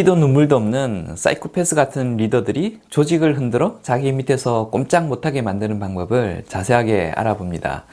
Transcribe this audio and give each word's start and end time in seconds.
피도 0.00 0.14
눈물도 0.14 0.56
없는 0.56 1.14
사이코패스 1.14 1.74
같은 1.74 2.16
리더들이 2.16 2.80
조직을 2.88 3.36
흔들어 3.36 3.80
자기 3.82 4.12
밑에서 4.12 4.70
꼼짝 4.70 5.08
못하게 5.08 5.42
만드는 5.42 5.78
방법을 5.78 6.44
자세하게 6.48 7.12
알아봅니다. 7.14 7.84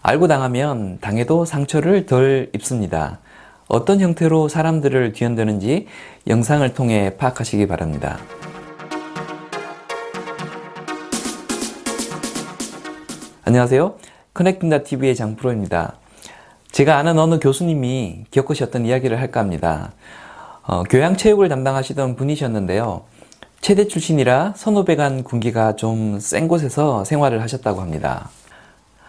알고 0.00 0.26
당하면 0.26 0.96
당해도 1.02 1.44
상처를 1.44 2.06
덜 2.06 2.48
입습니다. 2.54 3.18
어떤 3.68 4.00
형태로 4.00 4.48
사람들을 4.48 5.12
뒤흔드는지 5.12 5.86
영상을 6.28 6.72
통해 6.72 7.18
파악하시기 7.18 7.66
바랍니다. 7.66 8.16
안녕하세요. 13.44 13.96
커넥팅다 14.32 14.82
TV의 14.84 15.14
장프로입니다. 15.14 15.96
제가 16.72 16.96
아는 16.96 17.18
어느 17.18 17.38
교수님이 17.38 18.24
겪으셨던 18.30 18.86
이야기를 18.86 19.20
할까 19.20 19.40
합니다. 19.40 19.92
어, 20.70 20.84
교양 20.84 21.16
체육을 21.16 21.48
담당하시던 21.48 22.14
분이셨는데요. 22.14 23.02
체대 23.60 23.88
출신이라 23.88 24.52
선후배간 24.56 25.24
군기가 25.24 25.74
좀 25.74 26.20
센 26.20 26.46
곳에서 26.46 27.04
생활을 27.04 27.42
하셨다고 27.42 27.80
합니다. 27.80 28.30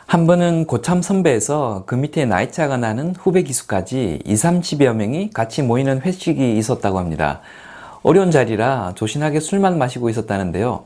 한 0.07 0.25
번은 0.25 0.65
고참 0.65 1.03
선배에서 1.03 1.83
그 1.85 1.93
밑에 1.93 2.25
나이 2.25 2.51
차가 2.51 2.77
나는 2.77 3.13
후배 3.15 3.43
기수까지 3.43 4.21
2, 4.25 4.33
30여 4.33 4.95
명이 4.95 5.29
같이 5.29 5.61
모이는 5.61 6.01
회식이 6.01 6.57
있었다고 6.57 6.97
합니다. 6.97 7.41
어려운 8.01 8.31
자리라 8.31 8.93
조신하게 8.95 9.39
술만 9.39 9.77
마시고 9.77 10.09
있었다는데요. 10.09 10.85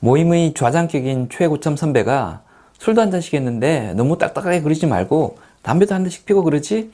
모임의 0.00 0.54
좌장격인 0.54 1.28
최고참 1.30 1.76
선배가 1.76 2.40
술도 2.80 3.00
한 3.00 3.12
잔씩 3.12 3.34
했는데 3.34 3.92
너무 3.94 4.18
딱딱하게 4.18 4.62
그러지 4.62 4.88
말고 4.88 5.38
담배도 5.62 5.94
한 5.94 6.02
대씩 6.02 6.26
피고 6.26 6.42
그러지? 6.42 6.90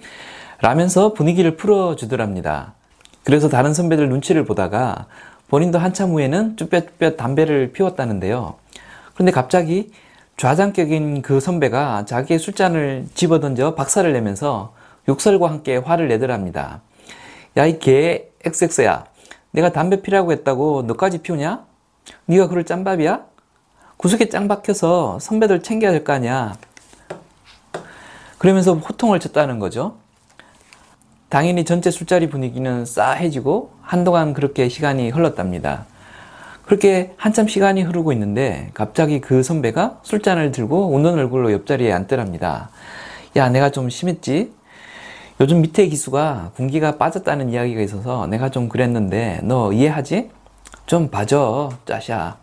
라면서 0.60 1.14
분위기를 1.14 1.56
풀어주더랍니다. 1.56 2.74
그래서 3.24 3.48
다른 3.48 3.72
선배들 3.74 4.08
눈치를 4.08 4.44
보다가 4.44 5.06
본인도 5.48 5.78
한참 5.78 6.10
후에는 6.10 6.56
쭈뼛쭈뼛 6.56 7.16
담배를 7.16 7.72
피웠다는데요. 7.72 8.54
그런데 9.14 9.32
갑자기 9.32 9.92
좌장격인 10.36 11.22
그 11.22 11.40
선배가 11.40 12.04
자기의 12.06 12.38
술잔을 12.38 13.06
집어던져 13.14 13.74
박살을 13.74 14.12
내면서 14.12 14.74
욕설과 15.08 15.48
함께 15.48 15.76
화를 15.76 16.08
내더랍니다. 16.08 16.80
야, 17.56 17.66
이 17.66 17.78
개, 17.78 18.28
XX야. 18.44 19.04
내가 19.52 19.70
담배 19.70 20.02
피라고 20.02 20.32
했다고 20.32 20.82
너까지 20.82 21.18
피우냐? 21.18 21.64
네가 22.26 22.48
그럴 22.48 22.64
짬밥이야? 22.64 23.24
구석에 23.96 24.28
짱 24.28 24.48
박혀서 24.48 25.20
선배들 25.20 25.62
챙겨야 25.62 25.92
될 25.92 26.02
거 26.04 26.12
아니야. 26.12 26.54
그러면서 28.38 28.74
호통을 28.74 29.20
쳤다는 29.20 29.58
거죠. 29.60 29.96
당연히 31.34 31.64
전체 31.64 31.90
술자리 31.90 32.28
분위기는 32.28 32.86
싸해지고 32.86 33.72
한동안 33.82 34.34
그렇게 34.34 34.68
시간이 34.68 35.10
흘렀답니다. 35.10 35.84
그렇게 36.64 37.12
한참 37.16 37.48
시간이 37.48 37.82
흐르고 37.82 38.12
있는데 38.12 38.70
갑자기 38.72 39.20
그 39.20 39.42
선배가 39.42 39.98
술잔을 40.04 40.52
들고 40.52 40.94
웃는 40.94 41.14
얼굴로 41.14 41.50
옆자리에 41.50 41.92
앉더랍니다. 41.92 42.70
야, 43.34 43.48
내가 43.48 43.70
좀 43.70 43.90
심했지? 43.90 44.52
요즘 45.40 45.60
밑에 45.60 45.88
기수가 45.88 46.52
군기가 46.54 46.98
빠졌다는 46.98 47.50
이야기가 47.50 47.80
있어서 47.80 48.28
내가 48.28 48.50
좀 48.50 48.68
그랬는데 48.68 49.40
너 49.42 49.72
이해하지? 49.72 50.30
좀 50.86 51.10
봐줘, 51.10 51.70
짜샤. 51.84 52.36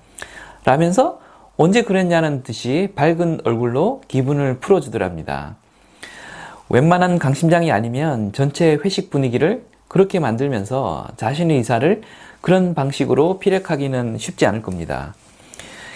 라면서 0.66 1.22
언제 1.56 1.84
그랬냐는 1.84 2.44
듯이 2.44 2.92
밝은 2.97 3.39
얼굴로 3.45 4.02
기분을 4.09 4.59
풀어주더랍니다. 4.59 5.56
웬만한 6.73 7.19
강심장이 7.19 7.69
아니면 7.69 8.31
전체 8.31 8.80
회식 8.86 9.09
분위기를 9.09 9.66
그렇게 9.89 10.19
만들면서 10.19 11.05
자신의 11.17 11.58
의사를 11.58 12.02
그런 12.39 12.73
방식으로 12.73 13.39
피력하기는 13.39 14.17
쉽지 14.17 14.45
않을 14.45 14.61
겁니다. 14.61 15.13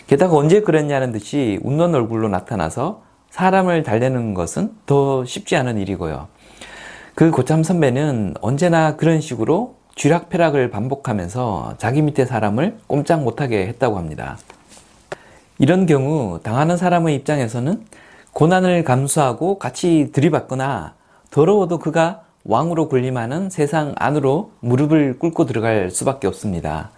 게다가 0.07 0.35
언제 0.35 0.59
그랬냐는 0.59 1.13
듯이 1.13 1.59
웃는 1.63 1.95
얼굴로 1.95 2.27
나타나서 2.27 3.03
사람을 3.29 3.83
달래는 3.83 4.33
것은 4.33 4.73
더 4.85 5.23
쉽지 5.23 5.55
않은 5.55 5.77
일이고요. 5.77 6.27
그 7.15 7.31
고참 7.31 7.63
선배는 7.63 8.33
언제나 8.41 8.97
그런 8.97 9.21
식으로 9.21 9.77
쥐락펴락을 9.95 10.71
반복하면서 10.71 11.75
자기 11.77 12.01
밑에 12.01 12.25
사람을 12.25 12.79
꼼짝 12.87 13.23
못하게 13.23 13.65
했다고 13.67 13.97
합니다. 13.97 14.37
이런 15.57 15.85
경우 15.85 16.41
당하는 16.43 16.75
사람의 16.75 17.15
입장에서는 17.15 17.85
고난을 18.35 18.83
감수하고 18.83 19.59
같이 19.59 20.09
들이받거나 20.11 20.95
더러워도 21.31 21.79
그가 21.79 22.23
왕으로 22.43 22.89
군림하는 22.89 23.49
세상 23.49 23.95
안으로 23.97 24.51
무릎을 24.59 25.19
꿇고 25.19 25.45
들어갈 25.45 25.89
수밖에 25.89 26.27
없습니다. 26.27 26.91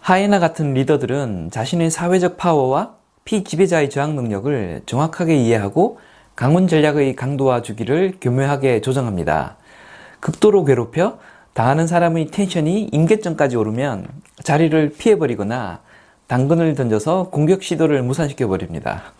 하이나 0.00 0.40
같은 0.40 0.74
리더들은 0.74 1.52
자신의 1.52 1.92
사회적 1.92 2.36
파워와 2.36 2.94
피지배자의 3.24 3.88
저항 3.88 4.16
능력을 4.16 4.82
정확하게 4.84 5.36
이해하고 5.36 6.00
강원 6.34 6.66
전략의 6.66 7.14
강도와 7.14 7.62
주기를 7.62 8.14
교묘하게 8.20 8.80
조정합니다. 8.80 9.56
극도로 10.18 10.64
괴롭혀 10.64 11.18
당하는 11.52 11.86
사람의 11.86 12.32
텐션이 12.32 12.88
임계점까지 12.90 13.56
오르면 13.56 14.08
자리를 14.42 14.94
피해버리거나 14.98 15.78
당근을 16.26 16.74
던져서 16.74 17.28
공격 17.30 17.62
시도를 17.62 18.02
무산시켜 18.02 18.48
버립니다. 18.48 19.12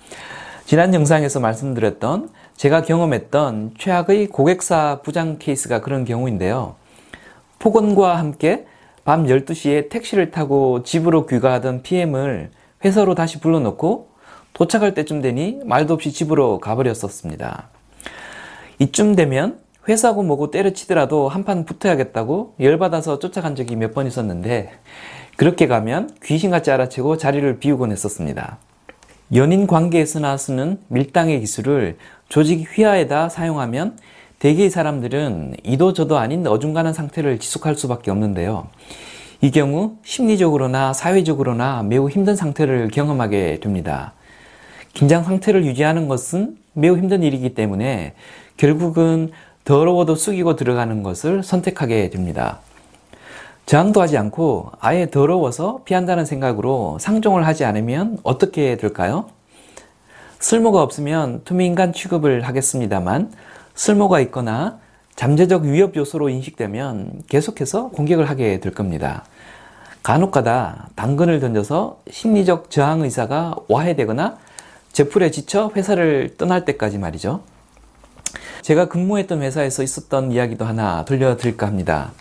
지난 0.65 0.95
영상에서 0.95 1.41
말씀드렸던 1.41 2.31
제가 2.57 2.83
경험했던 2.83 3.75
최악의 3.79 4.29
고객사 4.29 5.01
부장 5.03 5.39
케이스가 5.39 5.81
그런 5.81 6.05
경우인데요. 6.05 6.77
폭언과 7.59 8.17
함께 8.17 8.65
밤 9.05 9.27
12시에 9.27 9.91
택시를 9.91 10.31
타고 10.31 10.83
집으로 10.83 11.27
귀가하던 11.27 11.83
PM을 11.83 12.51
회사로 12.85 13.15
다시 13.15 13.41
불러놓고 13.41 14.09
도착할 14.55 14.95
때쯤 14.95 15.21
되니 15.21 15.61
말도 15.65 15.95
없이 15.95 16.13
집으로 16.13 16.61
가버렸었습니다. 16.61 17.69
이쯤 18.79 19.17
되면 19.17 19.59
회사고 19.87 20.23
뭐고 20.23 20.51
때려치더라도 20.51 21.29
한판 21.29 21.67
붙어야겠다고 21.67 22.55
열받아서 22.59 23.19
쫓아간 23.19 23.55
적이 23.55 23.77
몇 23.77 23.93
번 23.93 24.07
있었는데 24.07 24.71
그렇게 25.37 25.67
가면 25.67 26.17
귀신같이 26.23 26.71
알아채고 26.71 27.19
자리를 27.19 27.59
비우곤 27.59 27.93
했었습니다. 27.93 28.59
연인 29.35 29.67
관계에서나 29.67 30.37
쓰는 30.37 30.79
밀당의 30.87 31.41
기술을 31.41 31.97
조직 32.29 32.69
휘하에다 32.71 33.29
사용하면 33.29 33.99
대개의 34.39 34.71
사람들은 34.71 35.57
이도 35.65 35.93
저도 35.93 36.19
아닌 36.19 36.47
어중간한 36.47 36.93
상태를 36.93 37.41
지속할 37.41 37.75
수밖에 37.75 38.13
없는데요. 38.13 38.69
이 39.41 39.51
경우 39.51 39.97
심리적으로나 40.05 40.93
사회적으로나 40.93 41.83
매우 41.83 42.09
힘든 42.09 42.37
상태를 42.37 42.89
경험하게 42.89 43.59
됩니다. 43.61 44.13
긴장 44.93 45.25
상태를 45.25 45.65
유지하는 45.65 46.07
것은 46.07 46.57
매우 46.73 46.97
힘든 46.97 47.25
일이기 47.25 47.55
때문에 47.55 48.15
결국은 48.57 49.33
더러워도 49.65 50.15
숙이고 50.15 50.55
들어가는 50.55 51.03
것을 51.03 51.43
선택하게 51.43 52.11
됩니다. 52.11 52.61
저항도 53.67 54.03
하지 54.03 54.19
않고 54.19 54.73
아예 54.79 55.09
더러워서 55.11 55.81
피한다는 55.85 56.27
생각으로 56.27 56.99
상종을 57.01 57.47
하지 57.47 57.65
않으면 57.65 58.19
어떻게 58.23 58.77
될까요? 58.77 59.27
쓸모가 60.39 60.83
없으면 60.83 61.43
투미인간 61.45 61.95
취급을 61.95 62.43
하겠습니다만 62.43 63.33
쓸모가 63.75 64.21
있거나 64.21 64.79
잠재적 65.17 65.63
위협 65.63 65.97
요소로 65.97 66.29
인식되면 66.29 67.23
계속해서 67.29 67.89
공격을 67.89 68.29
하게 68.29 68.61
될 68.61 68.75
겁니다. 68.75 69.25
간혹가다 70.03 70.91
당근을 70.95 71.41
던져서 71.41 72.01
심리적 72.11 72.71
저항 72.71 73.01
의사가 73.01 73.57
와해되거나 73.69 74.37
제풀에 74.93 75.31
지쳐 75.31 75.71
회사를 75.75 76.37
떠날 76.37 76.67
때까지 76.67 76.99
말이죠. 76.99 77.41
제가 78.61 78.89
근무했던 78.89 79.41
회사에서 79.41 79.83
있었던 79.83 80.33
이야기도 80.33 80.67
하나 80.67 81.07
들려드릴까 81.07 81.67
합니다. 81.67 82.13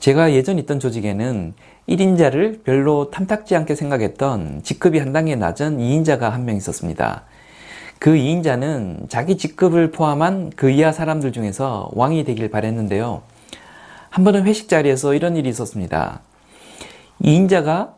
제가 0.00 0.32
예전 0.32 0.58
있던 0.58 0.80
조직에는 0.80 1.52
1인자를 1.88 2.64
별로 2.64 3.10
탐탁지 3.10 3.54
않게 3.54 3.74
생각했던 3.74 4.62
직급이 4.62 4.98
한 4.98 5.12
단계 5.12 5.36
낮은 5.36 5.78
2인자가 5.78 6.30
한 6.30 6.44
명 6.44 6.56
있었습니다. 6.56 7.24
그 7.98 8.12
2인자는 8.12 9.10
자기 9.10 9.36
직급을 9.36 9.90
포함한 9.90 10.52
그 10.56 10.70
이하 10.70 10.90
사람들 10.90 11.32
중에서 11.32 11.90
왕이 11.92 12.24
되길 12.24 12.50
바랬는데요. 12.50 13.22
한 14.08 14.24
번은 14.24 14.44
회식 14.44 14.70
자리에서 14.70 15.12
이런 15.12 15.36
일이 15.36 15.50
있었습니다. 15.50 16.20
2인자가 17.22 17.92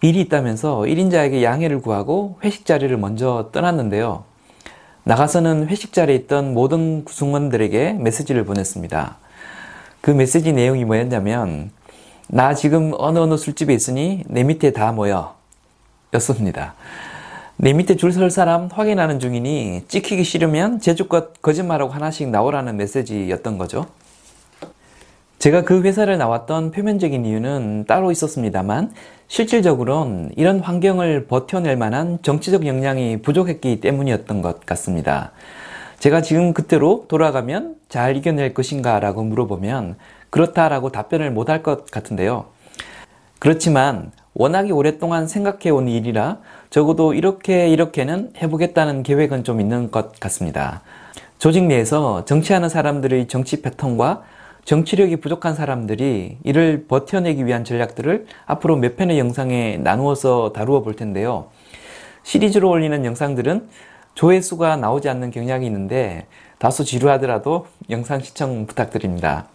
일이 0.00 0.20
있다면서 0.22 0.78
1인자에게 0.80 1.42
양해를 1.42 1.82
구하고 1.82 2.38
회식 2.42 2.64
자리를 2.64 2.96
먼저 2.96 3.50
떠났는데요. 3.52 4.24
나가서는 5.04 5.68
회식 5.68 5.92
자리에 5.92 6.14
있던 6.16 6.54
모든 6.54 7.04
구성원들에게 7.04 7.92
메시지를 7.94 8.44
보냈습니다. 8.46 9.18
그 10.02 10.10
메시지 10.10 10.52
내용이 10.52 10.84
뭐였냐면 10.84 11.70
나 12.28 12.54
지금 12.54 12.92
어느 12.98 13.18
어느 13.20 13.36
술집에 13.36 13.72
있으니 13.72 14.24
내 14.26 14.42
밑에 14.42 14.72
다 14.72 14.90
모여 14.92 15.36
였습니다. 16.14 16.74
내 17.56 17.72
밑에 17.72 17.94
줄 17.96 18.12
설 18.12 18.28
사람 18.30 18.68
확인하는 18.72 19.20
중이니 19.20 19.84
찍히기 19.86 20.24
싫으면 20.24 20.80
제주껏 20.80 21.40
거짓말하고 21.40 21.92
하나씩 21.92 22.28
나오라는 22.30 22.76
메시지였던 22.76 23.58
거죠. 23.58 23.86
제가 25.38 25.62
그 25.62 25.82
회사를 25.82 26.18
나왔던 26.18 26.72
표면적인 26.72 27.24
이유는 27.24 27.84
따로 27.86 28.10
있었습니다만 28.10 28.92
실질적으로는 29.28 30.32
이런 30.36 30.58
환경을 30.58 31.26
버텨낼 31.26 31.76
만한 31.76 32.18
정치적 32.22 32.66
역량이 32.66 33.22
부족했기 33.22 33.80
때문이었던 33.80 34.42
것 34.42 34.66
같습니다. 34.66 35.30
제가 36.02 36.20
지금 36.20 36.52
그때로 36.52 37.04
돌아가면 37.06 37.76
잘 37.88 38.16
이겨낼 38.16 38.54
것인가 38.54 38.98
라고 38.98 39.22
물어보면 39.22 39.94
그렇다라고 40.30 40.90
답변을 40.90 41.30
못할 41.30 41.62
것 41.62 41.88
같은데요. 41.92 42.46
그렇지만 43.38 44.10
워낙에 44.34 44.72
오랫동안 44.72 45.28
생각해온 45.28 45.86
일이라 45.86 46.38
적어도 46.70 47.14
이렇게 47.14 47.68
이렇게는 47.68 48.32
해보겠다는 48.36 49.04
계획은 49.04 49.44
좀 49.44 49.60
있는 49.60 49.92
것 49.92 50.18
같습니다. 50.18 50.82
조직 51.38 51.62
내에서 51.66 52.24
정치하는 52.24 52.68
사람들의 52.68 53.28
정치 53.28 53.62
패턴과 53.62 54.24
정치력이 54.64 55.18
부족한 55.20 55.54
사람들이 55.54 56.38
이를 56.42 56.86
버텨내기 56.88 57.46
위한 57.46 57.62
전략들을 57.62 58.26
앞으로 58.46 58.74
몇 58.74 58.96
편의 58.96 59.20
영상에 59.20 59.76
나누어서 59.76 60.52
다루어 60.52 60.82
볼 60.82 60.96
텐데요. 60.96 61.46
시리즈로 62.24 62.70
올리는 62.70 63.04
영상들은 63.04 63.68
조회수가 64.14 64.76
나오지 64.76 65.08
않는 65.08 65.30
경향이 65.30 65.66
있는데 65.66 66.26
다소 66.58 66.84
지루하더라도 66.84 67.66
영상 67.90 68.20
시청 68.20 68.66
부탁드립니다. 68.66 69.46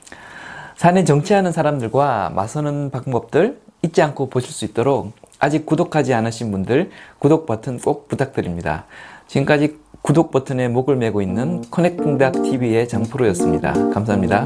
산에 0.76 1.04
정치하는 1.04 1.52
사람들과 1.52 2.32
맞서는 2.36 2.92
방법들 2.92 3.60
잊지 3.82 4.02
않고 4.02 4.30
보실 4.30 4.52
수 4.52 4.66
있도록 4.66 5.14
아직 5.40 5.66
구독하지 5.66 6.14
않으신 6.14 6.52
분들 6.52 6.92
구독 7.20 7.46
버튼 7.46 7.80
꼭 7.80 8.08
부탁드립니다. 8.08 8.86
지금까지 9.28 9.78
구독 10.02 10.32
버튼에 10.32 10.68
목을 10.68 10.96
메고 10.96 11.22
있는 11.22 11.64
커넥팅닥 11.70 12.44
TV의 12.44 12.88
장프로였습니다. 12.88 13.74
감사합니다. 13.92 14.46